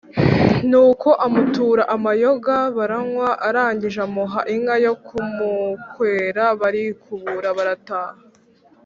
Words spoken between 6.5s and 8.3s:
barikubura barataha.